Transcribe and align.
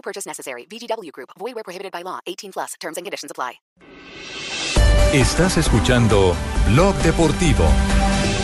No 0.00 0.02
purchase 0.02 0.26
necessary. 0.26 0.66
VGW 0.66 1.12
Group. 1.12 1.28
Void 1.38 1.54
where 1.54 1.64
prohibited 1.64 1.92
by 1.92 2.02
law. 2.02 2.20
18 2.26 2.52
plus. 2.52 2.74
Terms 2.80 2.96
and 2.96 3.04
conditions 3.04 3.30
apply. 3.30 3.60
Estás 5.12 5.58
escuchando 5.58 6.34
Blog 6.68 6.94
Deportivo. 7.02 7.64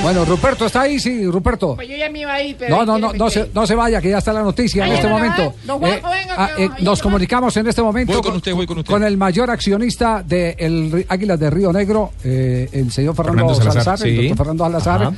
Bueno, 0.03 0.25
Ruperto 0.27 0.67
está 0.67 0.83
ahí, 0.83 1.01
sí, 1.01 1.25
Ruperto. 1.27 1.75
Pues 1.77 1.89
yo 1.89 1.97
ya 1.97 2.11
me 2.11 2.21
iba 2.21 2.35
a 2.35 2.43
ir, 2.43 2.57
pero... 2.59 2.77
No, 2.77 2.85
no, 2.85 2.99
no, 2.99 3.13
no 3.15 3.31
se, 3.31 3.51
no 3.55 3.67
se 3.67 3.75
vaya, 3.75 4.01
que 4.03 4.11
ya 4.11 4.19
está 4.19 4.33
la 4.33 4.43
noticia 4.43 4.85
en 4.85 4.91
Ay, 4.91 4.97
este 4.97 5.09
no, 5.09 5.15
momento. 5.15 5.55
no, 5.65 5.79
Juanjo, 5.79 6.11
venga, 6.11 6.35
ah, 6.37 6.51
eh, 6.59 6.69
no, 6.69 6.85
nos 6.85 7.01
comunicamos 7.03 7.57
en 7.57 7.67
este 7.69 7.81
momento 7.83 8.13
Voy 8.13 8.23
con 8.23 8.37
usted, 8.37 8.53
voy 8.53 8.67
con 8.67 8.79
usted. 8.79 8.93
con 8.93 9.03
el 9.05 9.17
mayor 9.17 9.51
accionista 9.51 10.23
del 10.23 10.91
de 10.91 11.07
Águilas 11.09 11.41
de 11.41 11.51
Río 11.51 11.73
Negro, 11.73 12.13
eh, 12.23 12.69
el 12.73 12.93
señor 12.93 13.15
Fernando, 13.17 13.55
Fernando 13.55 13.55
Salazar, 13.55 13.83
Salazar, 13.99 14.09
el 14.09 14.15
sí. 14.17 14.29
doctor 14.29 14.37
Fernando 14.37 14.65
Salazar, 14.65 15.03
Ajá. 15.03 15.15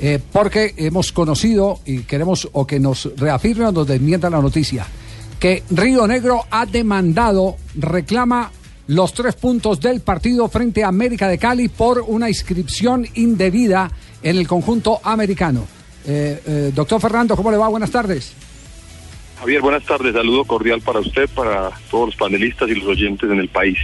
eh, 0.00 0.20
porque 0.30 0.74
hemos 0.76 1.10
conocido 1.12 1.80
y 1.86 2.00
queremos 2.02 2.48
o 2.52 2.66
que 2.66 2.78
nos 2.78 3.08
reafirme 3.16 3.66
o 3.66 3.72
nos 3.72 3.86
desmienta 3.86 4.28
la 4.28 4.40
noticia, 4.42 4.86
que 5.38 5.62
Río 5.70 6.06
Negro 6.06 6.40
ha 6.50 6.66
demandado, 6.66 7.56
reclama 7.76 8.50
los 8.88 9.12
tres 9.12 9.34
puntos 9.36 9.80
del 9.80 10.00
partido 10.00 10.48
frente 10.48 10.82
a 10.82 10.88
América 10.88 11.28
de 11.28 11.38
Cali 11.38 11.68
por 11.68 12.04
una 12.06 12.28
inscripción 12.28 13.06
indebida 13.14 13.90
en 14.22 14.36
el 14.36 14.48
conjunto 14.48 14.98
americano. 15.04 15.66
Eh, 16.06 16.40
eh, 16.46 16.72
doctor 16.74 17.00
Fernando, 17.00 17.36
¿cómo 17.36 17.50
le 17.50 17.56
va? 17.56 17.68
Buenas 17.68 17.90
tardes. 17.90 18.34
Javier, 19.38 19.60
buenas 19.60 19.84
tardes. 19.84 20.14
Saludo 20.14 20.44
cordial 20.44 20.80
para 20.80 21.00
usted, 21.00 21.28
para 21.28 21.70
todos 21.90 22.06
los 22.06 22.16
panelistas 22.16 22.68
y 22.70 22.74
los 22.74 22.86
oyentes 22.86 23.30
en 23.30 23.38
el 23.38 23.48
país. 23.48 23.78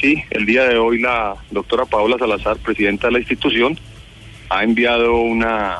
Sí, 0.00 0.22
el 0.30 0.46
día 0.46 0.64
de 0.64 0.78
hoy 0.78 1.00
la 1.00 1.34
doctora 1.50 1.84
Paola 1.84 2.16
Salazar, 2.18 2.58
presidenta 2.58 3.08
de 3.08 3.14
la 3.14 3.18
institución, 3.18 3.76
ha 4.48 4.62
enviado 4.62 5.16
una 5.16 5.78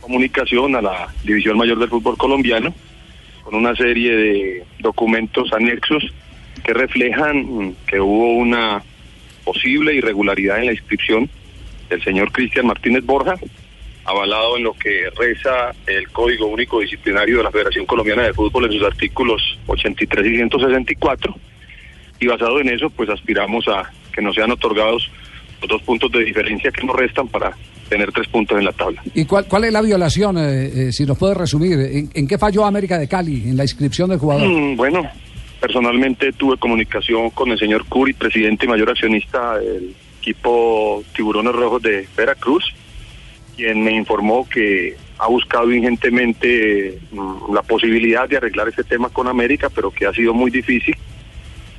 comunicación 0.00 0.76
a 0.76 0.82
la 0.82 1.08
División 1.24 1.56
Mayor 1.56 1.78
del 1.78 1.88
Fútbol 1.88 2.18
Colombiano 2.18 2.74
con 3.42 3.54
una 3.54 3.74
serie 3.74 4.16
de 4.16 4.64
documentos 4.78 5.52
anexos 5.52 6.04
que 6.64 6.74
reflejan 6.74 7.74
que 7.86 8.00
hubo 8.00 8.34
una 8.34 8.82
posible 9.44 9.94
irregularidad 9.94 10.60
en 10.60 10.66
la 10.66 10.72
inscripción 10.72 11.28
del 11.88 12.02
señor 12.02 12.32
Cristian 12.32 12.66
Martínez 12.66 13.04
Borja, 13.04 13.34
avalado 14.04 14.56
en 14.56 14.64
lo 14.64 14.72
que 14.74 15.10
reza 15.16 15.72
el 15.86 16.08
Código 16.10 16.46
Único 16.46 16.80
Disciplinario 16.80 17.38
de 17.38 17.44
la 17.44 17.50
Federación 17.50 17.86
Colombiana 17.86 18.22
de 18.22 18.32
Fútbol 18.32 18.66
en 18.66 18.72
sus 18.72 18.84
artículos 18.84 19.58
83 19.66 20.26
y 20.26 20.36
164. 20.36 21.34
Y 22.20 22.26
basado 22.26 22.60
en 22.60 22.68
eso, 22.68 22.90
pues 22.90 23.08
aspiramos 23.10 23.66
a 23.68 23.92
que 24.12 24.22
nos 24.22 24.34
sean 24.34 24.52
otorgados 24.52 25.10
los 25.62 25.68
dos 25.68 25.82
puntos 25.82 26.10
de 26.12 26.24
diferencia 26.24 26.70
que 26.70 26.84
nos 26.84 26.96
restan 26.96 27.28
para 27.28 27.56
tener 27.88 28.10
tres 28.12 28.28
puntos 28.28 28.58
en 28.58 28.64
la 28.64 28.72
tabla. 28.72 29.02
¿Y 29.14 29.24
cuál, 29.24 29.46
cuál 29.46 29.64
es 29.64 29.72
la 29.72 29.82
violación, 29.82 30.38
eh, 30.38 30.88
eh, 30.88 30.92
si 30.92 31.04
nos 31.04 31.18
puede 31.18 31.34
resumir? 31.34 31.78
¿En, 31.78 32.10
en 32.12 32.26
qué 32.26 32.38
falló 32.38 32.64
América 32.64 32.98
de 32.98 33.08
Cali 33.08 33.48
en 33.48 33.56
la 33.56 33.64
inscripción 33.64 34.10
del 34.10 34.18
jugador? 34.18 34.48
Mm, 34.48 34.76
bueno, 34.76 35.02
personalmente 35.60 36.32
tuve 36.32 36.56
comunicación 36.56 37.30
con 37.30 37.50
el 37.50 37.58
señor 37.58 37.84
Curi, 37.86 38.12
presidente 38.14 38.66
y 38.66 38.68
mayor 38.68 38.90
accionista 38.90 39.58
del 39.58 39.94
equipo 40.20 41.02
Tiburones 41.14 41.54
Rojos 41.54 41.82
de 41.82 42.06
Veracruz, 42.16 42.64
quien 43.56 43.82
me 43.82 43.92
informó 43.92 44.48
que 44.48 44.96
ha 45.18 45.28
buscado 45.28 45.72
ingentemente 45.72 46.98
mm, 47.12 47.54
la 47.54 47.62
posibilidad 47.62 48.28
de 48.28 48.38
arreglar 48.38 48.68
este 48.68 48.84
tema 48.84 49.08
con 49.10 49.28
América, 49.28 49.68
pero 49.68 49.90
que 49.90 50.06
ha 50.06 50.12
sido 50.12 50.32
muy 50.32 50.50
difícil 50.50 50.96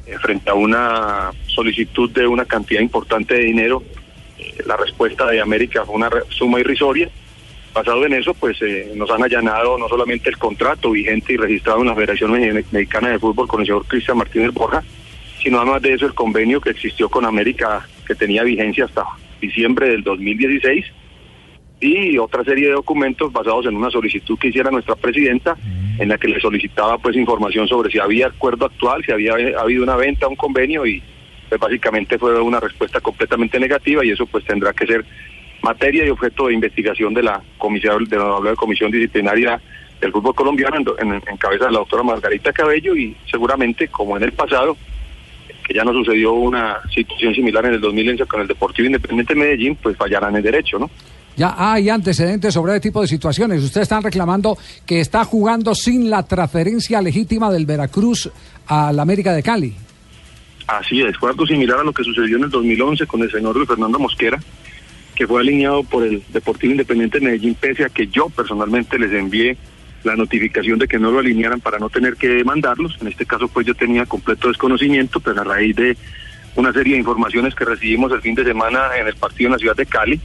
eh, 0.08 0.18
frente 0.22 0.50
a 0.50 0.54
una 0.54 1.32
solicitud 1.48 2.10
de 2.12 2.28
una 2.28 2.46
cantidad 2.46 2.82
importante 2.82 3.36
de 3.36 3.42
dinero. 3.46 3.84
eh, 4.40 4.56
la 4.66 4.76
respuesta 4.78 5.30
de 5.30 5.40
América 5.42 5.86
fue 5.86 5.96
una 5.96 6.10
suma 6.30 6.60
irrisoria. 6.60 7.10
Basado 7.74 8.06
en 8.06 8.14
eso, 8.14 8.34
pues 8.36 8.62
eh, 8.62 8.92
nos 8.96 9.10
han 9.10 9.24
allanado 9.24 9.78
no 9.80 9.88
solamente 9.90 10.30
el 10.30 10.38
contrato 10.38 10.92
vigente 10.92 11.34
y 11.34 11.38
registrado 11.38 11.82
en 11.82 11.88
la 11.88 11.96
Federación 11.96 12.32
Me- 12.32 12.64
Mexicana 12.72 13.10
de 13.10 13.20
Fútbol 13.20 13.48
con 13.48 13.62
el 13.62 13.66
señor 13.66 13.86
Cristian 13.88 14.18
Martínez 14.18 14.52
Borja, 14.54 14.84
sino 15.42 15.58
además 15.60 15.82
de 15.82 15.94
eso 15.94 16.06
el 16.06 16.14
convenio 16.14 16.62
que 16.62 16.70
existió 16.70 17.10
con 17.10 17.26
América, 17.26 17.88
que 18.06 18.14
tenía 18.16 18.44
vigencia 18.44 18.86
hasta 18.86 19.04
diciembre 19.42 19.90
del 19.90 20.04
2016, 20.04 20.86
y 21.82 22.18
otra 22.18 22.44
serie 22.44 22.68
de 22.68 22.74
documentos 22.74 23.34
basados 23.34 23.66
en 23.66 23.76
una 23.76 23.90
solicitud 23.90 24.38
que 24.40 24.48
hiciera 24.50 24.70
nuestra 24.72 24.96
presidenta, 24.96 25.58
en 26.00 26.10
la 26.10 26.18
que 26.18 26.28
le 26.28 26.40
solicitaba 26.40 26.98
pues 26.98 27.16
información 27.16 27.68
sobre 27.68 27.92
si 27.92 28.00
había 28.00 28.28
acuerdo 28.28 28.66
actual, 28.66 29.04
si 29.06 29.12
había 29.12 29.34
eh, 29.38 29.54
habido 29.58 29.84
una 29.84 29.96
venta, 29.96 30.28
un 30.28 30.36
convenio, 30.36 30.86
y 30.86 31.02
pues 31.50 31.60
básicamente 31.62 32.18
fue 32.18 32.40
una 32.42 32.60
respuesta 32.60 33.00
completamente 33.00 33.60
negativa, 33.60 34.04
y 34.06 34.10
eso 34.12 34.26
pues 34.26 34.44
tendrá 34.46 34.74
que 34.74 34.86
ser 34.88 35.06
materia 35.62 36.06
y 36.06 36.10
objeto 36.10 36.48
de 36.48 36.54
investigación 36.56 37.14
de 37.14 37.24
la 37.24 37.42
comisión 37.58 38.04
de 38.06 38.18
la 38.18 38.56
comisión 38.56 38.92
disciplinaria 38.92 39.62
del 40.02 40.12
fútbol 40.12 40.36
colombiano 40.36 40.76
en, 41.00 41.08
en- 41.14 41.22
en 41.26 41.38
cabeza 41.38 41.66
de 41.66 41.72
la 41.72 41.80
doctora 41.80 42.04
Margarita 42.04 42.52
Cabello 42.52 42.96
y 42.96 43.16
seguramente 43.32 43.88
como 43.88 44.18
en 44.18 44.24
el 44.24 44.34
pasado 44.34 44.76
que 45.66 45.74
ya 45.74 45.86
no 45.86 45.94
sucedió 45.94 46.34
una 46.34 46.80
situación 46.94 47.34
similar 47.34 47.66
en 47.66 47.76
el 47.76 47.80
2011 47.80 48.26
con 48.26 48.42
el 48.42 48.48
Deportivo 48.48 48.88
Independiente 48.88 49.34
de 49.34 49.40
Medellín 49.40 49.76
pues 49.78 49.96
fallarán 49.96 50.36
el 50.36 50.44
derecho 50.44 50.78
no 50.78 50.90
Ya 51.36 51.56
hay 51.58 51.90
antecedentes 51.90 52.54
sobre 52.54 52.76
este 52.76 52.90
tipo 52.90 53.02
de 53.02 53.08
situaciones. 53.08 53.64
Ustedes 53.64 53.86
están 53.86 54.04
reclamando 54.04 54.58
que 54.86 55.00
está 55.00 55.26
jugando 55.26 55.74
sin 55.74 56.10
la 56.10 56.24
transferencia 56.24 57.02
legítima 57.02 57.52
del 57.52 57.66
Veracruz 57.66 58.30
al 58.68 59.00
América 59.00 59.34
de 59.34 59.42
Cali. 59.42 59.74
Así 60.68 61.02
es, 61.02 61.18
fue 61.18 61.30
algo 61.30 61.46
similar 61.46 61.80
a 61.80 61.84
lo 61.84 61.92
que 61.92 62.04
sucedió 62.04 62.38
en 62.38 62.44
el 62.44 62.50
2011 62.50 63.06
con 63.08 63.22
el 63.22 63.32
señor 63.32 63.56
Luis 63.56 63.68
Fernando 63.68 64.00
Mosquera, 64.00 64.40
que 65.16 65.28
fue 65.28 65.42
alineado 65.42 65.84
por 65.84 66.04
el 66.04 66.24
Deportivo 66.32 66.72
Independiente 66.72 67.20
de 67.20 67.26
Medellín, 67.26 67.56
pese 67.56 67.84
a 67.84 67.90
que 67.90 68.08
yo 68.08 68.30
personalmente 68.30 68.98
les 68.98 69.12
envié 69.12 69.58
la 70.04 70.16
notificación 70.16 70.80
de 70.80 70.88
que 70.88 71.00
no 71.00 71.12
lo 71.12 71.20
alinearan 71.20 71.62
para 71.62 71.80
no 71.80 71.90
tener 71.90 72.16
que 72.16 72.28
demandarlos. 72.28 72.98
En 73.02 73.08
este 73.08 73.26
caso, 73.26 73.48
pues 73.48 73.66
yo 73.66 73.74
tenía 73.74 74.06
completo 74.06 74.50
desconocimiento, 74.50 75.20
pero 75.20 75.42
a 75.42 75.44
raíz 75.44 75.76
de 75.76 75.98
una 76.56 76.72
serie 76.72 76.94
de 76.94 77.00
informaciones 77.00 77.56
que 77.56 77.66
recibimos 77.66 78.12
el 78.12 78.22
fin 78.22 78.36
de 78.36 78.44
semana 78.44 78.98
en 79.00 79.08
el 79.08 79.16
partido 79.16 79.48
en 79.48 79.54
la 79.54 79.58
ciudad 79.58 79.76
de 79.76 79.86
Cali 79.86 80.22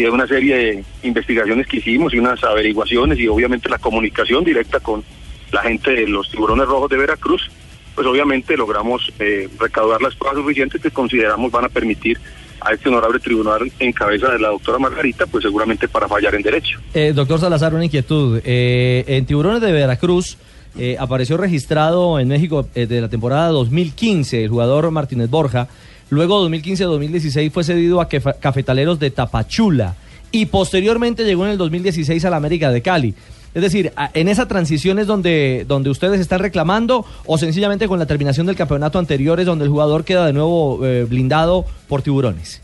y 0.00 0.04
de 0.04 0.10
una 0.10 0.26
serie 0.26 0.56
de 0.56 0.84
investigaciones 1.02 1.66
que 1.66 1.76
hicimos 1.76 2.14
y 2.14 2.18
unas 2.18 2.42
averiguaciones 2.42 3.18
y 3.18 3.28
obviamente 3.28 3.68
la 3.68 3.78
comunicación 3.78 4.44
directa 4.44 4.80
con 4.80 5.04
la 5.52 5.62
gente 5.62 5.90
de 5.92 6.08
los 6.08 6.30
tiburones 6.30 6.66
rojos 6.66 6.88
de 6.90 6.96
Veracruz, 6.96 7.50
pues 7.94 8.06
obviamente 8.06 8.56
logramos 8.56 9.12
eh, 9.18 9.48
recaudar 9.58 10.00
las 10.00 10.14
pruebas 10.14 10.40
suficientes 10.40 10.80
que 10.80 10.90
consideramos 10.90 11.52
van 11.52 11.66
a 11.66 11.68
permitir 11.68 12.18
a 12.62 12.72
este 12.72 12.88
honorable 12.88 13.18
tribunal 13.20 13.70
en 13.78 13.92
cabeza 13.92 14.32
de 14.32 14.38
la 14.38 14.48
doctora 14.48 14.78
Margarita, 14.78 15.26
pues 15.26 15.42
seguramente 15.42 15.86
para 15.88 16.08
fallar 16.08 16.34
en 16.34 16.42
derecho. 16.42 16.78
Eh, 16.94 17.12
doctor 17.14 17.40
Salazar, 17.40 17.74
una 17.74 17.84
inquietud. 17.84 18.40
Eh, 18.44 19.04
en 19.06 19.26
Tiburones 19.26 19.60
de 19.60 19.72
Veracruz 19.72 20.38
eh, 20.78 20.96
apareció 20.98 21.36
registrado 21.36 22.20
en 22.20 22.28
México 22.28 22.68
eh, 22.74 22.86
de 22.86 23.00
la 23.00 23.08
temporada 23.08 23.48
2015 23.48 24.44
el 24.44 24.50
jugador 24.50 24.90
Martínez 24.90 25.28
Borja. 25.28 25.68
Luego 26.10 26.48
2015-2016 26.48 27.50
fue 27.50 27.64
cedido 27.64 28.00
a 28.00 28.08
Cafetaleros 28.08 28.98
de 28.98 29.10
Tapachula 29.10 29.94
y 30.32 30.46
posteriormente 30.46 31.24
llegó 31.24 31.44
en 31.44 31.52
el 31.52 31.58
2016 31.58 32.24
a 32.24 32.30
la 32.30 32.36
América 32.36 32.70
de 32.70 32.82
Cali. 32.82 33.14
Es 33.54 33.62
decir, 33.62 33.92
en 34.14 34.28
esa 34.28 34.46
transición 34.46 34.98
es 34.98 35.06
donde, 35.06 35.64
donde 35.66 35.90
ustedes 35.90 36.20
están 36.20 36.40
reclamando 36.40 37.04
o 37.26 37.38
sencillamente 37.38 37.88
con 37.88 37.98
la 37.98 38.06
terminación 38.06 38.46
del 38.46 38.56
campeonato 38.56 38.98
anterior 38.98 39.40
es 39.40 39.46
donde 39.46 39.64
el 39.64 39.70
jugador 39.70 40.04
queda 40.04 40.26
de 40.26 40.32
nuevo 40.32 40.84
eh, 40.84 41.04
blindado 41.04 41.64
por 41.88 42.02
tiburones. 42.02 42.62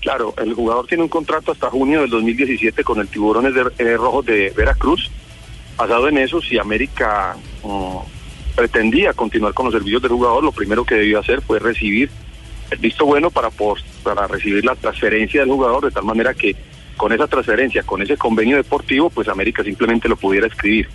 Claro, 0.00 0.34
el 0.38 0.54
jugador 0.54 0.86
tiene 0.86 1.02
un 1.02 1.08
contrato 1.08 1.52
hasta 1.52 1.70
junio 1.70 2.02
del 2.02 2.10
2017 2.10 2.84
con 2.84 3.00
el 3.00 3.08
Tiburones 3.08 3.52
de, 3.54 3.64
eh, 3.78 3.96
Rojos 3.96 4.24
de 4.26 4.52
Veracruz. 4.56 5.10
Basado 5.76 6.08
en 6.08 6.18
eso, 6.18 6.40
si 6.40 6.58
América 6.58 7.36
mm, 7.64 8.54
pretendía 8.54 9.12
continuar 9.12 9.54
con 9.54 9.66
los 9.66 9.74
servicios 9.74 10.02
del 10.02 10.12
jugador, 10.12 10.44
lo 10.44 10.52
primero 10.52 10.84
que 10.84 10.94
debió 10.94 11.18
hacer 11.18 11.42
fue 11.42 11.58
recibir 11.58 12.10
el 12.70 12.78
visto 12.78 13.04
bueno 13.06 13.30
para, 13.30 13.50
por- 13.50 13.80
para 14.02 14.26
recibir 14.26 14.64
la 14.64 14.74
transferencia 14.76 15.40
del 15.40 15.50
jugador, 15.50 15.84
de 15.84 15.90
tal 15.90 16.04
manera 16.04 16.34
que 16.34 16.54
con 16.96 17.12
esa 17.12 17.26
transferencia, 17.28 17.82
con 17.84 18.02
ese 18.02 18.16
convenio 18.16 18.56
deportivo, 18.56 19.08
pues 19.10 19.28
América 19.28 19.62
simplemente 19.62 20.08
lo 20.08 20.16
pudiera 20.16 20.46
escribir. 20.48 20.88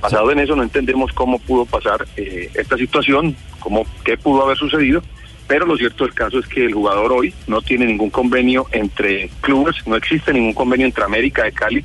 Basado 0.00 0.32
en 0.32 0.40
eso 0.40 0.56
no 0.56 0.62
entendemos 0.62 1.12
cómo 1.12 1.38
pudo 1.38 1.64
pasar 1.66 2.06
eh, 2.16 2.50
esta 2.54 2.76
situación, 2.76 3.36
cómo, 3.60 3.84
qué 4.04 4.16
pudo 4.16 4.42
haber 4.44 4.56
sucedido, 4.56 5.02
pero 5.46 5.66
lo 5.66 5.76
cierto 5.76 6.04
del 6.04 6.14
caso 6.14 6.38
es 6.38 6.46
que 6.46 6.64
el 6.64 6.72
jugador 6.74 7.12
hoy 7.12 7.34
no 7.46 7.60
tiene 7.62 7.86
ningún 7.86 8.10
convenio 8.10 8.66
entre 8.72 9.28
clubes, 9.42 9.76
no 9.86 9.94
existe 9.94 10.32
ningún 10.32 10.54
convenio 10.54 10.86
entre 10.86 11.04
América 11.04 11.44
de 11.44 11.52
Cali 11.52 11.84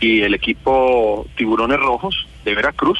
y 0.00 0.20
el 0.20 0.34
equipo 0.34 1.26
Tiburones 1.36 1.80
Rojos 1.80 2.26
de 2.44 2.54
Veracruz, 2.54 2.98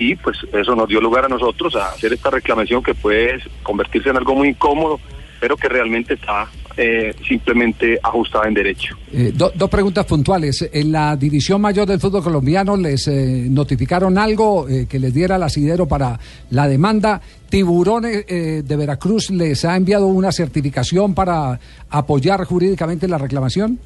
y 0.00 0.16
pues 0.16 0.38
eso 0.52 0.74
nos 0.74 0.88
dio 0.88 1.00
lugar 1.00 1.26
a 1.26 1.28
nosotros 1.28 1.76
a 1.76 1.90
hacer 1.90 2.12
esta 2.14 2.30
reclamación 2.30 2.82
que 2.82 2.94
puede 2.94 3.38
convertirse 3.62 4.08
en 4.08 4.16
algo 4.16 4.34
muy 4.34 4.48
incómodo, 4.48 4.98
pero 5.38 5.56
que 5.56 5.68
realmente 5.68 6.14
está 6.14 6.48
eh, 6.76 7.14
simplemente 7.28 7.98
ajustada 8.02 8.48
en 8.48 8.54
derecho. 8.54 8.96
Eh, 9.12 9.30
do- 9.34 9.52
dos 9.54 9.68
preguntas 9.68 10.06
puntuales. 10.06 10.66
En 10.72 10.90
la 10.90 11.16
división 11.16 11.60
mayor 11.60 11.86
del 11.86 12.00
fútbol 12.00 12.22
colombiano 12.22 12.76
les 12.78 13.06
eh, 13.08 13.46
notificaron 13.50 14.16
algo 14.16 14.66
eh, 14.68 14.86
que 14.88 14.98
les 14.98 15.12
diera 15.12 15.36
el 15.36 15.42
asidero 15.42 15.86
para 15.86 16.18
la 16.50 16.66
demanda. 16.66 17.20
Tiburones 17.50 18.24
eh, 18.26 18.62
de 18.64 18.76
Veracruz 18.76 19.28
les 19.30 19.64
ha 19.66 19.76
enviado 19.76 20.06
una 20.06 20.32
certificación 20.32 21.14
para 21.14 21.60
apoyar 21.90 22.44
jurídicamente 22.44 23.06
la 23.06 23.18
reclamación. 23.18 23.78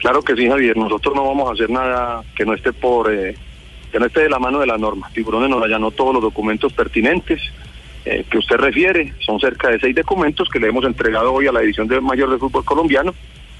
Claro 0.00 0.20
que 0.22 0.34
sí, 0.34 0.46
Javier. 0.48 0.76
Nosotros 0.76 1.14
no 1.14 1.24
vamos 1.26 1.48
a 1.48 1.52
hacer 1.54 1.70
nada 1.70 2.22
que 2.36 2.44
no 2.44 2.54
esté 2.54 2.72
por 2.74 3.10
eh, 3.14 3.34
que 3.92 4.00
no 4.00 4.06
esté 4.06 4.22
de 4.22 4.30
la 4.30 4.38
mano 4.38 4.58
de 4.58 4.66
la 4.66 4.78
norma. 4.78 5.10
Tiburones 5.12 5.50
nos 5.50 5.62
allanó 5.62 5.90
todos 5.90 6.14
los 6.14 6.22
documentos 6.22 6.72
pertinentes 6.72 7.40
eh, 8.04 8.24
que 8.28 8.38
usted 8.38 8.56
refiere. 8.56 9.12
Son 9.20 9.38
cerca 9.38 9.68
de 9.68 9.78
seis 9.78 9.94
documentos 9.94 10.48
que 10.48 10.58
le 10.58 10.68
hemos 10.68 10.84
entregado 10.84 11.32
hoy 11.32 11.46
a 11.46 11.52
la 11.52 11.60
División 11.60 11.86
de 11.86 12.00
Mayor 12.00 12.30
de 12.30 12.38
Fútbol 12.38 12.64
Colombiano 12.64 13.14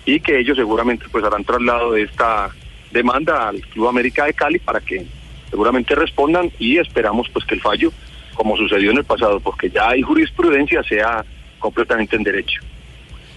y 0.04 0.18
que 0.20 0.40
ellos 0.40 0.56
seguramente 0.56 1.04
pues 1.12 1.22
harán 1.22 1.44
traslado 1.44 1.92
de 1.92 2.02
esta 2.02 2.50
demanda 2.90 3.48
al 3.48 3.60
Club 3.60 3.88
América 3.88 4.24
de 4.24 4.34
Cali 4.34 4.58
para 4.58 4.80
que 4.80 5.06
seguramente 5.50 5.94
respondan 5.94 6.50
y 6.58 6.78
esperamos 6.78 7.28
pues 7.30 7.44
que 7.44 7.54
el 7.54 7.60
fallo, 7.60 7.92
como 8.34 8.56
sucedió 8.56 8.90
en 8.90 8.98
el 8.98 9.04
pasado, 9.04 9.38
porque 9.38 9.70
ya 9.70 9.90
hay 9.90 10.02
jurisprudencia, 10.02 10.82
sea 10.82 11.24
completamente 11.58 12.16
en 12.16 12.22
derecho. 12.22 12.60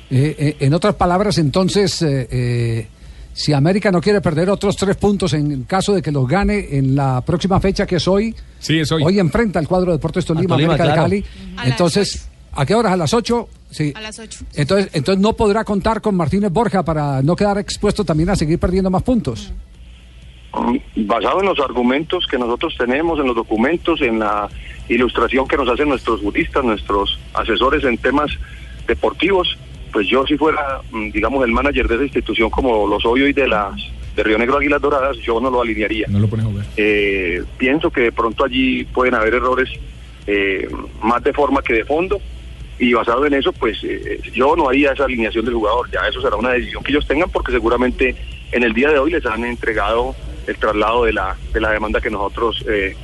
Eh, 0.09 0.35
eh, 0.37 0.55
en 0.59 0.73
otras 0.73 0.95
palabras, 0.95 1.37
entonces, 1.39 2.01
eh, 2.01 2.87
si 3.37 3.51
América 3.51 3.91
no 3.91 3.99
quiere 3.99 4.21
perder 4.21 4.49
otros 4.49 4.77
tres 4.77 4.95
puntos 4.95 5.33
en 5.33 5.63
caso 5.63 5.93
de 5.93 6.01
que 6.01 6.09
los 6.09 6.25
gane 6.25 6.69
en 6.77 6.95
la 6.95 7.19
próxima 7.19 7.59
fecha 7.59 7.85
que 7.85 7.97
es 7.97 8.07
hoy, 8.07 8.33
Sí, 8.59 8.79
es 8.79 8.89
hoy. 8.93 9.19
enfrenta 9.19 9.59
el 9.59 9.67
cuadro 9.67 9.91
de 9.91 9.97
Deportes 9.97 10.25
Tolima, 10.25 10.55
América 10.55 10.77
claro. 10.77 10.91
de 10.91 10.95
Cali. 10.95 11.25
A 11.57 11.67
Entonces, 11.67 12.29
¿a 12.53 12.65
qué 12.65 12.73
horas? 12.73 12.93
¿A 12.93 12.97
las 12.97 13.13
8? 13.13 13.49
Sí. 13.69 13.91
A 13.93 13.99
las 13.99 14.17
8. 14.17 14.45
Entonces, 14.55 14.89
entonces 14.93 15.21
no 15.21 15.33
podrá 15.33 15.65
contar 15.65 15.99
con 15.99 16.15
Martínez 16.15 16.49
Borja 16.49 16.83
para 16.85 17.21
no 17.21 17.35
quedar 17.35 17.57
expuesto 17.57 18.05
también 18.05 18.29
a 18.29 18.37
seguir 18.37 18.57
perdiendo 18.57 18.89
más 18.89 19.03
puntos. 19.03 19.51
Mm, 20.53 21.05
basado 21.05 21.41
en 21.41 21.47
los 21.47 21.59
argumentos 21.59 22.25
que 22.31 22.37
nosotros 22.37 22.73
tenemos, 22.77 23.19
en 23.19 23.27
los 23.27 23.35
documentos, 23.35 23.99
en 24.01 24.19
la 24.19 24.47
ilustración 24.87 25.45
que 25.45 25.57
nos 25.57 25.67
hacen 25.67 25.89
nuestros 25.89 26.21
juristas, 26.21 26.63
nuestros 26.63 27.19
asesores 27.33 27.83
en 27.83 27.97
temas 27.97 28.31
deportivos, 28.87 29.57
pues 29.95 30.09
yo 30.09 30.25
si 30.27 30.35
fuera, 30.35 30.81
mm, 30.91 31.11
digamos, 31.11 31.41
el 31.45 31.53
manager 31.53 31.87
de 31.87 31.95
esa 31.95 32.03
institución 32.03 32.49
como 32.49 32.85
lo 32.85 32.99
soy 32.99 33.21
hoy 33.21 33.31
de 33.31 33.47
las 33.47 33.71
de 34.13 34.23
Río 34.23 34.37
Negro 34.37 34.57
Águilas 34.57 34.81
Doradas, 34.81 35.15
yo 35.19 35.39
no 35.39 35.49
lo 35.49 35.61
alinearía. 35.61 36.05
No 36.09 36.19
lo 36.19 36.27
pones 36.27 36.45
a 36.45 36.49
jugar. 36.49 36.65
Eh, 36.75 37.41
pienso 37.57 37.89
que 37.89 38.01
de 38.01 38.11
pronto 38.11 38.43
allí 38.43 38.83
pueden 38.83 39.13
haber 39.13 39.35
errores 39.35 39.69
eh, 40.27 40.67
más 41.01 41.23
de 41.23 41.31
forma 41.31 41.61
que 41.61 41.75
de 41.75 41.85
fondo 41.85 42.19
y 42.77 42.91
basado 42.91 43.25
en 43.25 43.35
eso, 43.35 43.53
pues 43.53 43.77
eh, 43.85 44.19
yo 44.33 44.57
no 44.57 44.67
haría 44.67 44.91
esa 44.91 45.05
alineación 45.05 45.45
del 45.45 45.53
jugador. 45.53 45.89
Ya 45.89 46.01
eso 46.09 46.19
será 46.21 46.35
una 46.35 46.49
decisión 46.49 46.83
que 46.83 46.91
ellos 46.91 47.07
tengan 47.07 47.29
porque 47.29 47.53
seguramente 47.53 48.17
en 48.51 48.63
el 48.63 48.73
día 48.73 48.89
de 48.89 48.99
hoy 48.99 49.11
les 49.11 49.25
han 49.25 49.45
entregado 49.45 50.13
el 50.45 50.57
traslado 50.57 51.05
de 51.05 51.13
la, 51.13 51.37
de 51.53 51.61
la 51.61 51.71
demanda 51.71 52.01
que 52.01 52.09
nosotros 52.09 52.65
eh, 52.67 52.97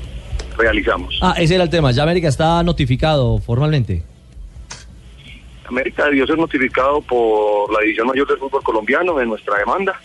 realizamos. 0.58 1.18
Ah, 1.22 1.36
ese 1.38 1.56
era 1.56 1.64
el 1.64 1.70
tema. 1.70 1.92
Ya 1.92 2.04
América 2.04 2.28
está 2.28 2.62
notificado 2.64 3.38
formalmente. 3.38 4.11
América 5.72 6.06
debió 6.06 6.28
ser 6.28 6.38
notificado 6.38 7.02
por 7.02 7.72
la 7.74 7.80
División 7.82 8.08
Mayor 8.08 8.28
del 8.28 8.38
Fútbol 8.38 8.64
Colombiano 8.64 9.18
de 9.18 9.26
nuestra 9.26 9.58
demanda 9.58 10.00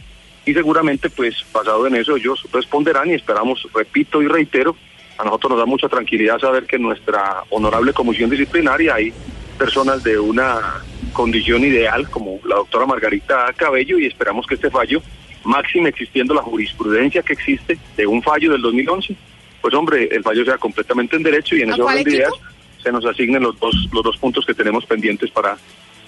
y 0.45 0.55
seguramente 0.55 1.11
pues 1.11 1.45
basado 1.53 1.87
en 1.87 1.97
eso 1.97 2.17
ellos 2.17 2.47
responderán 2.53 3.11
y 3.11 3.15
esperamos, 3.15 3.67
repito 3.75 4.23
y 4.23 4.29
reitero, 4.29 4.77
a 5.19 5.25
nosotros 5.25 5.51
nos 5.51 5.59
da 5.59 5.67
mucha 5.67 5.89
tranquilidad 5.89 6.39
saber 6.39 6.67
que 6.67 6.77
en 6.77 6.83
nuestra 6.83 7.43
honorable 7.51 7.93
comisión 7.93 8.31
disciplinaria 8.31 8.95
hay 8.95 9.13
personas 9.59 10.05
de 10.05 10.19
una 10.19 10.83
condición 11.13 11.65
ideal 11.65 12.09
como 12.11 12.39
la 12.45 12.57
doctora 12.57 12.87
Margarita 12.87 13.53
Cabello 13.57 13.99
y 13.99 14.07
esperamos 14.07 14.47
que 14.47 14.55
este 14.55 14.71
fallo, 14.71 15.03
máximo 15.45 15.89
existiendo 15.89 16.35
la 16.35 16.43
jurisprudencia 16.43 17.23
que 17.23 17.33
existe 17.33 17.79
de 17.97 18.07
un 18.07 18.23
fallo 18.23 18.53
del 18.53 18.63
2011, 18.63 19.17
pues 19.61 19.75
hombre, 19.75 20.09
el 20.13 20.23
fallo 20.23 20.45
sea 20.45 20.59
completamente 20.59 21.17
en 21.17 21.23
derecho 21.23 21.57
y 21.57 21.63
en 21.63 21.71
¿A 21.71 21.73
ese 21.73 21.83
orden 21.83 22.05
de 22.05 22.11
ideas? 22.11 22.33
Se 22.83 22.93
nos 22.93 23.05
asignen 23.05 23.43
los 23.43 23.59
dos, 23.59 23.75
los 23.93 24.03
dos 24.03 24.17
puntos 24.17 24.45
que 24.47 24.55
tenemos 24.55 24.85
pendientes 24.87 25.31
para 25.31 25.57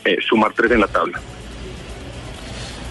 eh, 0.05 0.17
sumar 0.29 0.53
tres 0.55 0.70
en 0.73 0.81
la 0.81 0.87
tabla. 0.88 1.20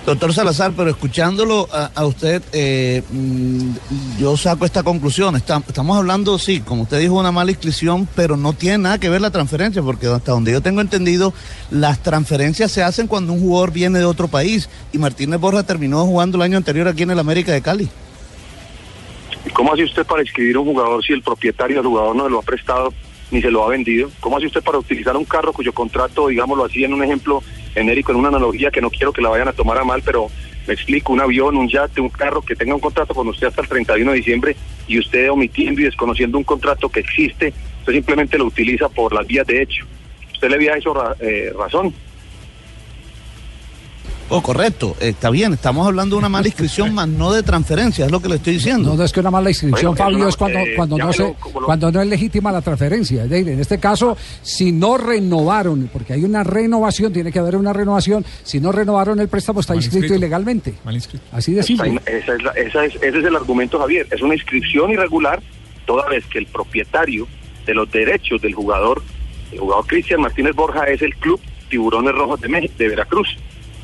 Doctor 0.06 0.34
Salazar, 0.34 0.72
pero 0.72 0.90
escuchándolo 0.90 1.68
a, 1.70 1.92
a 1.94 2.06
usted, 2.06 2.42
eh, 2.54 3.04
mm, 3.10 3.72
yo 4.18 4.38
saco 4.38 4.64
esta 4.66 4.82
conclusión. 4.82 5.36
Está- 5.36 5.62
estamos 5.68 5.98
hablando, 5.98 6.40
sí, 6.40 6.62
como 6.62 6.84
usted 6.84 7.00
dijo, 7.02 7.16
una 7.20 7.34
mala 7.34 7.52
inscripción, 7.52 8.08
pero 8.16 8.38
no 8.38 8.54
tiene 8.54 8.78
nada 8.78 9.00
que 9.00 9.10
ver 9.10 9.20
la 9.20 9.32
transferencia, 9.32 9.82
porque 9.82 10.08
hasta 10.08 10.32
donde 10.32 10.54
yo 10.54 10.62
tengo 10.62 10.80
entendido, 10.80 11.34
las 11.72 12.02
transferencias 12.04 12.72
se 12.72 12.84
hacen 12.84 13.08
cuando 13.08 13.34
un 13.34 13.42
jugador 13.42 13.72
viene 13.74 14.00
de 14.00 14.06
otro 14.06 14.30
país. 14.30 14.70
Y 14.94 14.98
Martínez 14.98 15.42
Borja 15.42 15.64
terminó 15.64 16.06
jugando 16.06 16.38
el 16.38 16.44
año 16.44 16.56
anterior 16.56 16.88
aquí 16.88 17.04
en 17.04 17.12
el 17.12 17.20
América 17.20 17.52
de 17.52 17.62
Cali. 17.62 17.90
¿Y 19.46 19.50
¿Cómo 19.50 19.74
hace 19.74 19.84
usted 19.84 20.06
para 20.06 20.22
inscribir 20.22 20.58
un 20.58 20.68
jugador 20.68 21.04
si 21.06 21.12
el 21.12 21.22
propietario 21.22 21.78
del 21.78 21.88
jugador 21.88 22.16
no 22.16 22.30
lo 22.30 22.40
ha 22.40 22.44
prestado 22.44 22.94
ni 23.32 23.42
se 23.42 23.52
lo 23.52 23.64
ha 23.66 23.70
vendido? 23.70 24.10
¿Cómo 24.20 24.38
hace 24.38 24.48
usted 24.48 24.64
para 24.64 24.78
utilizar 24.80 25.16
un 25.18 25.26
carro 25.26 25.54
cuyo 25.54 25.74
contrato, 25.74 26.28
digámoslo 26.28 26.66
así, 26.66 26.84
en 26.84 26.94
un 26.94 27.04
ejemplo 27.04 27.44
genérico, 27.74 28.12
en 28.12 28.20
una 28.20 28.30
analogía 28.30 28.72
que 28.72 28.82
no 28.82 28.90
quiero 28.90 29.12
que 29.14 29.22
la 29.22 29.30
vayan 29.30 29.48
a 29.50 29.54
tomar 29.54 29.78
a 29.78 29.84
mal, 29.84 30.02
pero 30.04 30.28
me 30.68 30.74
explico, 30.74 31.14
un 31.14 31.22
avión, 31.22 31.56
un 31.56 31.68
yate, 31.70 32.02
un 32.02 32.10
carro 32.10 32.42
que 32.42 32.56
tenga 32.56 32.76
un 32.76 32.82
contrato 32.82 33.14
con 33.14 33.28
usted 33.28 33.48
hasta 33.48 33.62
el 33.62 33.68
31 33.68 34.12
de 34.12 34.18
diciembre 34.18 34.56
y 34.88 35.00
usted 35.00 35.30
omitiendo 35.32 35.82
y 35.82 35.86
desconociendo 35.86 36.38
un 36.38 36.44
contrato 36.44 36.90
que 36.90 37.00
existe, 37.02 37.54
usted 37.80 37.94
simplemente 37.94 38.38
lo 38.38 38.46
utiliza 38.46 38.90
por 38.90 39.14
las 39.14 39.26
vías 39.28 39.48
de 39.48 39.62
hecho. 39.62 39.86
¿Usted 40.34 40.50
le 40.50 40.56
había 40.56 40.74
ra- 40.94 41.16
eh, 41.20 41.52
razón? 41.58 41.94
Oh, 44.30 44.42
correcto, 44.42 44.94
está 45.00 45.30
bien, 45.30 45.54
estamos 45.54 45.88
hablando 45.88 46.16
de 46.16 46.20
una 46.20 46.28
mala 46.28 46.48
inscripción, 46.48 46.94
más 46.94 47.08
no 47.08 47.32
de 47.32 47.44
transferencia, 47.44 48.06
es 48.06 48.12
lo 48.12 48.20
que 48.22 48.28
le 48.28 48.36
estoy 48.36 48.56
diciendo. 48.56 48.90
No, 48.90 48.96
no 48.98 49.04
es 49.06 49.14
que 49.14 49.22
una 49.22 49.32
mala 49.32 49.50
inscripción, 49.50 49.96
Bueno, 49.96 50.04
Fabio, 50.12 50.24
es 50.28 50.30
es 50.34 50.36
cuando, 50.38 50.58
una- 50.60 50.68
eh, 50.70 50.74
cuando, 50.76 50.98
no 50.98 51.14
se, 51.14 51.24
lo- 51.24 51.34
cuando 51.66 51.92
no 51.94 52.02
es 52.02 52.08
legítima 52.08 52.52
la 52.52 52.62
transferencia. 52.62 53.24
En 53.24 53.60
este 53.62 53.80
caso, 53.80 54.18
si 54.42 54.74
no 54.74 54.98
renovaron, 54.98 55.90
porque 55.94 56.12
hay 56.12 56.26
una 56.26 56.44
renovación, 56.44 57.14
tiene 57.14 57.32
que 57.32 57.40
haber 57.40 57.56
una 57.56 57.72
renovación, 57.72 58.26
si 58.44 58.60
no 58.60 58.74
renovaron 58.74 59.18
el 59.22 59.30
préstamo 59.30 59.62
está 59.62 59.74
Mal 59.74 59.78
inscrito, 59.84 60.06
inscrito. 60.08 60.16
ilegalmente. 60.20 60.74
Mal 60.84 60.96
inscrito. 60.96 61.24
Así 61.32 61.54
de 61.54 61.64
simple. 61.64 62.02
esa 62.06 62.34
es 62.36 62.44
la- 62.44 62.52
esa 62.52 62.84
es- 62.86 62.96
ese 62.96 63.20
es 63.20 63.24
el 63.26 63.36
argumento, 63.36 63.80
Javier. 63.80 64.08
Es 64.12 64.22
una 64.22 64.34
inscripción 64.36 64.92
irregular 64.92 65.42
toda 65.86 66.06
vez 66.10 66.26
que 66.26 66.40
el 66.40 66.48
propietario 66.48 67.28
de 67.66 67.74
los 67.74 67.90
derechos 67.90 68.42
del 68.42 68.54
jugador, 68.54 69.02
el 69.54 69.60
jugador 69.60 69.88
Cristian 69.88 70.20
Martínez 70.20 70.54
Borja, 70.54 70.84
es 70.84 71.02
el 71.02 71.16
club 71.16 71.40
Tiburones 71.70 72.14
Rojos 72.14 72.42
de, 72.42 72.50
Mex- 72.50 72.76
de 72.78 72.90
Veracruz. 72.90 73.30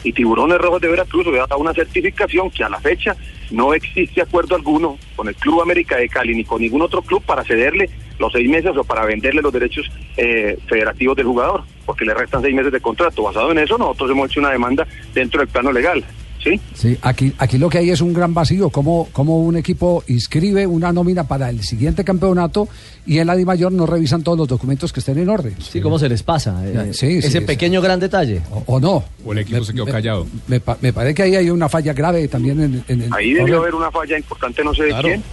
Y 0.03 0.13
Tiburones 0.13 0.57
Rojos 0.57 0.81
de 0.81 0.89
Veracruz 0.89 1.25
le 1.27 1.37
da 1.37 1.57
una 1.57 1.73
certificación 1.73 2.49
que 2.51 2.63
a 2.63 2.69
la 2.69 2.79
fecha 2.79 3.15
no 3.51 3.73
existe 3.73 4.21
acuerdo 4.21 4.55
alguno 4.55 4.97
con 5.15 5.27
el 5.27 5.35
Club 5.35 5.61
América 5.61 5.97
de 5.97 6.09
Cali 6.09 6.35
ni 6.35 6.43
con 6.43 6.61
ningún 6.61 6.81
otro 6.81 7.01
club 7.01 7.23
para 7.23 7.43
cederle 7.43 7.89
los 8.19 8.31
seis 8.31 8.49
meses 8.49 8.75
o 8.75 8.83
para 8.83 9.05
venderle 9.05 9.41
los 9.41 9.53
derechos 9.53 9.89
eh, 10.17 10.57
federativos 10.67 11.15
del 11.15 11.25
jugador, 11.25 11.63
porque 11.85 12.05
le 12.05 12.13
restan 12.13 12.41
seis 12.41 12.55
meses 12.55 12.71
de 12.71 12.81
contrato. 12.81 13.23
Basado 13.23 13.51
en 13.51 13.59
eso, 13.59 13.77
nosotros 13.77 14.11
hemos 14.11 14.29
hecho 14.29 14.39
una 14.39 14.51
demanda 14.51 14.87
dentro 15.13 15.39
del 15.39 15.49
plano 15.49 15.71
legal. 15.71 16.03
¿Sí? 16.43 16.59
Sí, 16.73 16.97
aquí, 17.01 17.31
aquí 17.37 17.57
lo 17.57 17.69
que 17.69 17.77
hay 17.77 17.89
es 17.89 18.01
un 18.01 18.11
gran 18.13 18.33
vacío, 18.33 18.69
como, 18.69 19.07
como 19.13 19.39
un 19.39 19.55
equipo 19.55 20.03
inscribe 20.07 20.67
una 20.67 20.91
nómina 20.91 21.23
para 21.25 21.49
el 21.49 21.63
siguiente 21.63 22.03
campeonato 22.03 22.67
y 23.05 23.19
en 23.19 23.27
la 23.27 23.35
Di 23.37 23.45
Mayor 23.45 23.71
no 23.71 23.85
revisan 23.85 24.23
todos 24.23 24.37
los 24.37 24.47
documentos 24.49 24.91
que 24.91 24.99
estén 24.99 25.17
en 25.19 25.29
orden. 25.29 25.55
Sí, 25.61 25.79
¿cómo 25.79 25.97
se 25.97 26.09
les 26.09 26.21
pasa? 26.21 26.61
Eh, 26.65 26.89
Sí, 26.93 27.21
sí, 27.21 27.27
ese 27.27 27.39
sí. 27.39 27.45
pequeño 27.45 27.79
gran 27.81 27.99
detalle. 28.01 28.41
O, 28.51 28.63
o 28.67 28.79
no. 28.81 29.03
O 29.25 29.31
el 29.31 29.39
equipo 29.39 29.63
se 29.63 29.73
quedó 29.73 29.85
callado. 29.85 30.27
Me, 30.47 30.59
pa- 30.59 30.77
me 30.81 30.91
parece 30.91 31.15
que 31.15 31.23
ahí 31.23 31.35
hay 31.37 31.49
una 31.49 31.69
falla 31.69 31.93
grave 31.93 32.27
también 32.27 32.59
en, 32.59 32.83
en 32.89 33.01
el 33.03 33.13
Ahí 33.13 33.29
debió 33.33 33.43
orden. 33.43 33.55
haber 33.59 33.75
una 33.75 33.91
falla 33.91 34.17
importante, 34.17 34.63
no 34.65 34.73
sé 34.73 34.83
de 34.83 34.93
quién, 35.01 35.23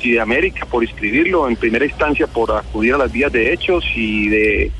si 0.00 0.12
de 0.12 0.20
América 0.20 0.64
por 0.64 0.82
inscribirlo 0.82 1.48
en 1.48 1.56
primera 1.56 1.84
instancia 1.84 2.26
por 2.26 2.50
acudir 2.52 2.94
a 2.94 2.98
las 2.98 3.12
vías 3.12 3.30
de 3.30 3.52
hechos, 3.52 3.84
si 3.94 4.28
de 4.30 4.70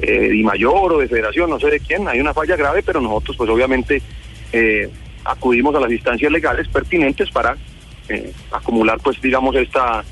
eh, 0.00 0.28
Di 0.30 0.42
Mayor 0.42 0.94
o 0.94 0.98
de 1.00 1.08
Federación, 1.08 1.50
no 1.50 1.60
sé 1.60 1.66
de 1.68 1.80
quién, 1.80 2.08
hay 2.08 2.18
una 2.20 2.32
falla 2.32 2.56
grave, 2.56 2.82
pero 2.82 3.00
nosotros 3.00 3.36
pues 3.36 3.50
obviamente 3.50 4.00
eh, 4.52 4.88
acudimos 5.24 5.74
a 5.74 5.80
las 5.80 5.90
instancias 5.90 6.30
legales 6.32 6.68
pertinentes 6.68 7.30
para 7.30 7.56
eh, 8.08 8.32
acumular 8.52 8.98
pues 9.02 9.20
digamos 9.20 9.54
esta 9.56 10.02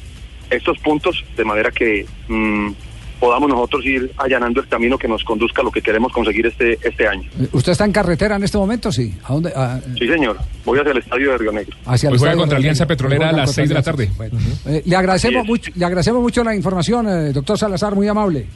estos 0.50 0.78
puntos 0.78 1.24
de 1.36 1.44
manera 1.44 1.70
que 1.70 2.06
mm, 2.28 2.70
podamos 3.18 3.48
nosotros 3.48 3.84
ir 3.86 4.12
allanando 4.18 4.60
el 4.60 4.68
camino 4.68 4.98
que 4.98 5.08
nos 5.08 5.24
conduzca 5.24 5.62
a 5.62 5.64
lo 5.64 5.70
que 5.72 5.80
queremos 5.80 6.12
conseguir 6.12 6.46
este 6.46 6.78
este 6.86 7.08
año. 7.08 7.28
¿Usted 7.52 7.72
está 7.72 7.84
en 7.86 7.92
carretera 7.92 8.36
en 8.36 8.44
este 8.44 8.58
momento? 8.58 8.92
Sí. 8.92 9.14
¿A 9.24 9.32
dónde? 9.32 9.52
A- 9.56 9.80
Sí, 9.98 10.06
señor. 10.06 10.36
Voy 10.66 10.78
hacia 10.78 10.92
el 10.92 10.98
estadio 10.98 11.32
de 11.32 11.38
Río 11.38 11.52
Negro. 11.52 11.76
hacia 11.86 12.08
el 12.08 12.12
Hoy 12.12 12.18
juega 12.18 12.32
estadio 12.32 12.42
contra 12.42 12.58
Alianza. 12.58 12.86
Petrolera 12.86 13.30
a 13.30 13.32
las 13.32 13.46
contra 13.46 13.54
seis 13.54 13.68
de 13.70 13.74
la 13.74 13.82
tarde. 13.82 14.10
Bueno. 14.16 14.38
Eh, 14.66 14.82
le, 14.84 14.96
agradecemos 14.96 15.46
mucho, 15.46 15.72
le 15.74 15.84
agradecemos 15.86 16.20
mucho 16.22 16.44
la 16.44 16.54
información, 16.54 17.08
eh, 17.08 17.32
doctor 17.32 17.58
Salazar, 17.58 17.94
muy 17.94 18.06
amable. 18.06 18.46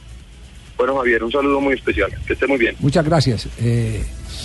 Bueno, 0.77 0.95
Javier, 0.97 1.23
un 1.23 1.31
saludo 1.31 1.59
muy 1.59 1.73
especial. 1.73 2.11
Que 2.25 2.33
esté 2.33 2.45
muy 2.47 2.57
bien. 2.59 2.75
Muchas 2.79 3.03
gracias. 3.03 3.49
Eh, 3.59 4.03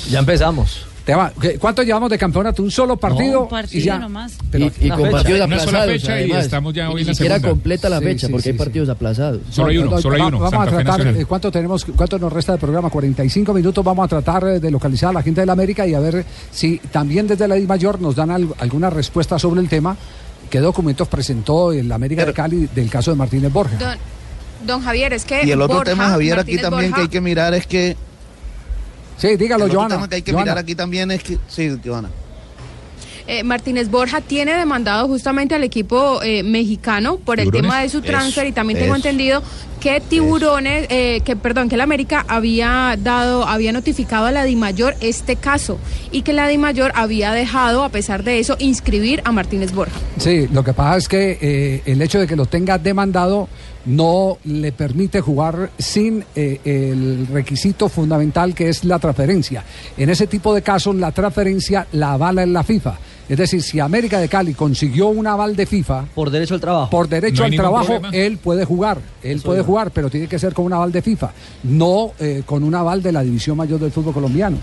Ya 0.08 0.18
empezamos. 0.20 0.86
Tema, 1.06 1.32
¿qué- 1.40 1.56
¿Cuánto 1.56 1.84
llevamos 1.84 2.10
de 2.10 2.18
campeonato? 2.18 2.64
Un 2.64 2.70
solo 2.72 2.96
partido. 2.96 3.42
un 3.44 3.48
partido 3.48 3.80
y 3.80 3.84
ya. 3.84 3.96
nomás. 3.98 4.36
Pero- 4.50 4.64
y, 4.64 4.86
y 4.86 4.88
con 4.90 4.98
fecha. 4.98 5.10
partidos 5.12 5.46
Una 5.46 5.58
sola 5.60 5.78
aplazados. 5.78 5.92
fecha 5.92 6.12
y 6.20 6.24
además. 6.24 6.44
estamos 6.44 6.74
ya 6.74 6.88
hoy 6.90 6.94
Ni 6.96 7.00
en 7.02 7.06
la 7.06 7.14
siquiera 7.14 7.34
segunda. 7.36 7.50
completa 7.50 7.88
la 7.88 7.98
Sí, 8.00 8.04
fecha 8.04 8.26
sí, 8.26 8.32
porque 8.32 8.48
hay 8.48 8.52
sí, 8.54 8.58
partidos 8.58 8.88
aplazados. 8.88 9.40
Solo 9.50 9.68
hay 9.68 9.78
uno, 9.78 9.90
No, 9.92 10.00
solo 10.02 10.16
hay 10.16 10.22
uno. 10.22 10.38
Vamos 10.40 10.50
Santa 10.50 10.64
a 10.64 10.68
tratar, 10.68 10.86
Nacional. 10.98 11.16
eh, 11.20 11.24
¿cuánto 11.24 11.52
tenemos, 11.52 11.84
cuánto 11.84 12.18
nos 12.18 12.32
resta 12.32 12.52
de 12.52 12.58
programa? 12.58 12.90
45 12.90 13.54
minutos. 13.54 13.84
Vamos 13.84 14.04
a 14.04 14.08
tratar 14.08 14.48
eh, 14.48 14.58
de 14.58 14.68
localizar 14.68 15.10
a 15.10 15.12
la 15.12 15.22
gente 15.22 15.42
de 15.42 15.46
la 15.46 15.52
América 15.52 15.86
y 15.86 15.94
a 15.94 16.00
ver 16.00 16.24
si 16.50 16.78
también 16.90 17.28
desde 17.28 17.46
la 17.46 17.54
Di 17.54 17.68
Mayor 17.68 18.00
nos 18.00 18.16
dan 18.16 18.32
al- 18.32 18.48
alguna 18.58 18.90
respuesta 18.90 19.38
sobre 19.38 19.60
el 19.60 19.68
tema. 19.68 19.96
¿Qué 20.50 20.58
documentos 20.58 21.06
presentó 21.06 21.70
el 21.72 21.90
América 21.92 22.24
de 22.26 22.32
Cali 22.32 22.68
del 22.74 22.90
caso 22.90 23.12
de 23.12 23.16
Martínez 23.16 23.52
Borja? 23.52 23.76
Don, 23.78 23.96
don 24.66 24.80
Javier, 24.82 25.12
es 25.12 25.24
que 25.24 25.44
Y 25.44 25.52
el 25.52 25.62
otro 25.62 25.76
Borja, 25.76 25.92
tema, 25.92 26.08
Javier, 26.08 26.32
aquí 26.40 26.54
Martínez 26.56 26.62
también 26.62 26.84
que 26.86 26.90
Borja, 26.90 27.02
hay 27.02 27.08
que 27.08 27.20
mirar 27.20 27.54
es 27.54 27.66
que... 27.68 27.96
Sí, 29.16 29.36
dígalo, 29.36 29.66
el 29.66 29.72
Joana. 29.72 29.94
tema 29.96 30.08
que 30.08 30.16
hay 30.16 30.22
que 30.22 30.32
Joana. 30.32 30.44
mirar 30.44 30.58
aquí 30.58 30.74
también 30.74 31.10
es 31.10 31.22
que... 31.22 31.38
Sí, 31.48 31.70
Joana. 31.84 32.10
eh, 33.28 33.42
Martínez 33.42 33.90
Borja 33.90 34.20
tiene 34.20 34.54
demandado 34.54 35.08
justamente 35.08 35.54
al 35.54 35.64
equipo 35.64 36.22
eh, 36.22 36.42
mexicano 36.42 37.16
por 37.16 37.40
el 37.40 37.50
tema 37.50 37.80
de 37.82 37.88
su 37.88 38.00
transfer 38.02 38.46
y 38.46 38.52
también 38.52 38.78
tengo 38.78 38.94
eso. 38.94 39.08
entendido 39.08 39.42
que 39.80 40.00
Tiburones, 40.00 40.86
eh, 40.90 41.20
que 41.24 41.34
perdón, 41.36 41.68
que 41.68 41.76
la 41.76 41.84
América 41.84 42.24
había 42.28 42.96
dado, 43.02 43.46
había 43.46 43.72
notificado 43.72 44.26
a 44.26 44.32
la 44.32 44.44
DIMAYOR 44.44 44.94
este 45.00 45.36
caso 45.36 45.78
y 46.12 46.22
que 46.22 46.32
la 46.32 46.46
DIMAYOR 46.48 46.92
había 46.94 47.32
dejado, 47.32 47.84
a 47.84 47.88
pesar 47.88 48.22
de 48.22 48.38
eso, 48.38 48.56
inscribir 48.58 49.22
a 49.24 49.32
Martínez 49.32 49.72
Borja. 49.72 49.98
Sí, 50.18 50.46
lo 50.52 50.62
que 50.62 50.72
pasa 50.72 50.96
es 50.96 51.08
que 51.08 51.38
eh, 51.40 51.82
el 51.86 52.00
hecho 52.02 52.20
de 52.20 52.26
que 52.26 52.36
lo 52.36 52.46
tenga 52.46 52.78
demandado 52.78 53.48
no 53.86 54.38
le 54.44 54.72
permite 54.72 55.20
jugar 55.20 55.70
sin 55.78 56.24
eh, 56.34 56.60
el 56.64 57.26
requisito 57.32 57.88
fundamental 57.88 58.54
que 58.54 58.68
es 58.68 58.84
la 58.84 58.98
transferencia. 58.98 59.64
En 59.96 60.10
ese 60.10 60.26
tipo 60.26 60.54
de 60.54 60.62
casos 60.62 60.94
la 60.96 61.12
transferencia 61.12 61.86
la 61.92 62.12
avala 62.12 62.42
en 62.42 62.52
la 62.52 62.62
FIFA. 62.64 62.98
Es 63.28 63.38
decir, 63.38 63.60
si 63.62 63.80
América 63.80 64.20
de 64.20 64.28
Cali 64.28 64.54
consiguió 64.54 65.08
un 65.08 65.26
aval 65.26 65.56
de 65.56 65.66
FIFA 65.66 66.04
Por 66.14 66.30
derecho 66.30 66.54
al 66.54 66.60
trabajo. 66.60 66.90
por 66.90 67.08
derecho 67.08 67.42
No 67.42 67.46
al 67.46 67.56
trabajo, 67.56 67.86
problema. 68.00 68.10
él 68.16 68.38
puede 68.38 68.64
jugar, 68.64 68.98
él 69.22 69.40
puede 69.40 69.62
jugar, 69.62 69.90
pero 69.90 70.08
tiene 70.10 70.28
que 70.28 70.38
ser 70.38 70.52
con 70.54 70.64
un 70.64 70.72
aval 70.72 70.92
de 70.92 71.02
FIFA, 71.02 71.32
no 71.64 72.12
eh, 72.20 72.42
con 72.46 72.62
un 72.62 72.74
aval 72.74 73.02
de 73.02 73.10
la 73.12 73.22
división 73.22 73.56
mayor 73.56 73.80
del 73.80 73.90
fútbol 73.90 74.14
colombiano. 74.14 74.58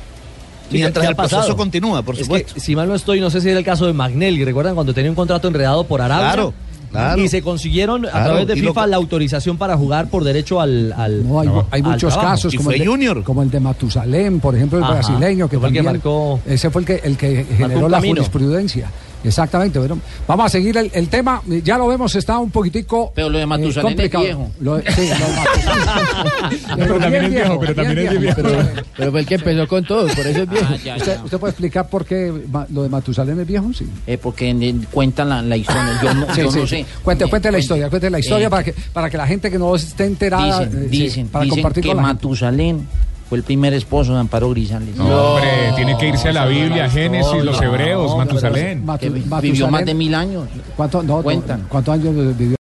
Mientras 0.71 1.03
¿qué 1.03 1.07
ha 1.07 1.09
el 1.09 1.15
proceso 1.15 1.37
pasado? 1.41 1.57
continúa, 1.57 2.01
por 2.03 2.15
Es 2.15 2.21
supuesto. 2.21 2.53
que, 2.53 2.59
si 2.61 2.73
mal 2.75 2.87
no 2.87 2.95
estoy, 2.95 3.19
no 3.19 3.29
sé 3.29 3.41
si 3.41 3.49
era 3.49 3.59
el 3.59 3.65
caso 3.65 3.85
de 3.85 3.91
Magnelli. 3.93 4.43
¿Recuerdan 4.45 4.75
cuando 4.75 4.93
tenía 4.93 5.11
un 5.11 5.15
contrato 5.15 5.47
enredado 5.49 5.83
por 5.83 6.01
Arabia? 6.01 6.27
Claro, 6.31 6.53
claro. 7.01 7.21
Y 7.21 7.27
se 7.27 7.41
consiguieron 7.41 8.05
a 8.05 8.09
Claro, 8.11 8.25
través 8.25 8.47
de 8.47 8.55
lo- 8.55 8.67
FIFA 8.69 8.87
la 8.87 8.95
autorización 8.97 9.57
para 9.57 9.75
jugar 9.77 10.09
por 10.09 10.23
derecho 10.23 10.61
al. 10.61 10.93
al 10.93 11.27
No, 11.27 11.39
hay, 11.41 11.47
Trabajo. 11.47 11.67
hay 11.71 11.81
al 11.81 11.87
muchos 11.91 12.13
trabajo. 12.13 12.31
casos 12.31 12.55
como 12.55 12.71
el, 12.71 12.79
de, 12.79 12.85
Junior. 12.85 13.23
como 13.23 13.43
el 13.43 13.49
de 13.51 13.59
Matusalén, 13.59 14.39
por 14.39 14.55
ejemplo, 14.55 14.77
el 14.77 14.83
Ajá, 14.85 14.93
brasileño, 14.93 15.49
que 15.49 15.59
fue 15.59 15.67
el 15.67 15.73
que 15.73 15.79
también, 15.79 16.01
marcó- 16.01 16.39
ese 16.45 16.69
fue 16.69 16.81
el 16.81 16.85
que, 16.87 17.01
el 17.03 17.17
que 17.17 17.45
generó 17.57 17.89
la 17.89 17.97
camino. 17.97 18.15
jurisprudencia. 18.15 18.89
Exactamente, 19.23 19.79
bueno, 19.79 19.99
vamos 20.27 20.45
a 20.45 20.49
seguir 20.49 20.77
el, 20.77 20.91
el 20.93 21.07
tema, 21.09 21.41
ya 21.63 21.77
lo 21.77 21.87
vemos, 21.87 22.13
está 22.15 22.37
un 22.39 22.51
poquitico 22.51 23.11
Pero 23.15 23.29
lo 23.29 23.37
de 23.39 23.45
Matusalén 23.45 23.77
es 23.77 23.83
complicado. 23.83 24.23
viejo. 24.23 24.51
Lo 24.59 24.77
de- 24.77 24.91
sí, 24.91 25.09
lo 25.09 25.25
de 25.27 25.33
Matusalén. 25.35 26.77
Pero 26.77 26.99
también 26.99 27.23
es 27.25 27.31
viejo, 27.31 27.59
pero 27.59 27.75
también 27.75 28.07
es 28.07 28.19
viejo. 28.19 28.35
Pero, 28.41 28.69
Pero 28.97 29.11
fue 29.11 29.19
el 29.21 29.25
que 29.25 29.35
empezó 29.35 29.67
con 29.67 29.83
todo, 29.85 30.07
por 30.07 30.27
eso 30.27 30.43
es 30.43 30.49
viejo. 30.49 30.67
Ah, 30.69 30.75
ya, 30.83 30.95
¿Usted, 30.97 31.15
ya. 31.17 31.23
usted 31.23 31.37
puede 31.39 31.51
explicar 31.51 31.87
por 31.89 32.05
qué 32.05 32.33
lo 32.71 32.83
de 32.83 32.89
Matusalén 32.89 33.39
es 33.39 33.47
viejo? 33.47 33.71
Sí. 33.73 33.87
Eh, 34.07 34.17
porque 34.17 34.49
en- 34.49 34.83
cuentan 34.91 35.29
la, 35.29 35.41
la 35.41 35.57
historia. 35.57 35.99
Yo 36.03 36.13
no, 36.13 36.25
Sí, 36.35 36.41
yo 36.41 36.51
sí, 36.51 36.59
no 36.59 36.67
sí. 36.67 36.75
sé. 36.77 36.85
Cuente, 37.03 37.25
Eh, 37.25 37.29
cuente 37.29 37.51
la 37.51 37.59
historia, 37.59 37.89
cuente 37.89 38.09
la 38.09 38.19
historia 38.19 38.47
eh, 38.47 38.49
para, 38.49 38.63
que, 38.63 38.73
para 38.93 39.09
que 39.09 39.17
la 39.17 39.27
gente 39.27 39.49
que 39.49 39.57
no 39.59 39.75
esté 39.75 40.05
enterada, 40.05 40.65
Dicen, 40.65 40.83
eh, 40.83 40.87
sí, 40.89 40.97
dicen, 41.03 41.27
para 41.27 41.45
dicen 41.45 41.57
compartir 41.59 41.83
que 41.83 41.89
con 41.89 41.97
la 41.97 42.03
gente. 42.03 42.21
Fue 43.29 43.37
el 43.37 43.43
primer 43.43 43.73
esposo 43.73 44.13
de 44.13 44.19
Amparo 44.19 44.49
Grisales. 44.51 44.99
Hombre, 44.99 45.47
tiene 45.75 45.97
que 45.97 46.09
irse 46.09 46.29
a 46.29 46.33
la 46.33 46.45
Biblia, 46.45 46.89
Génesis, 46.89 47.43
los 47.43 47.59
hebreos, 47.61 48.15
Matusalén. 48.17 48.85
Matu- 48.85 49.09
Matusalén- 49.09 49.41
vivió 49.41 49.67
más 49.69 49.85
de 49.85 49.93
mil 49.93 50.13
años. 50.13 50.43
¿Cuánto, 50.75 51.01
no, 51.01 51.17
no. 51.17 51.21
¿Cuántos 51.69 51.93
años 51.93 52.13
vivió? 52.13 52.33